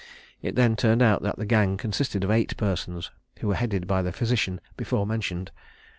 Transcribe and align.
It 0.41 0.55
then 0.55 0.75
turned 0.75 1.03
out 1.03 1.21
that 1.21 1.37
the 1.37 1.45
gang 1.45 1.77
consisted 1.77 2.23
of 2.23 2.31
eight 2.31 2.57
persons, 2.57 3.11
who 3.41 3.49
were 3.49 3.53
headed 3.53 3.85
by 3.85 4.01
the 4.01 4.11
physician 4.11 4.59
before 4.75 5.05
mentioned. 5.05 5.51